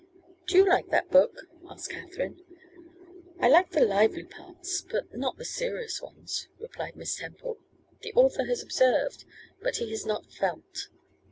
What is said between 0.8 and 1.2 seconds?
that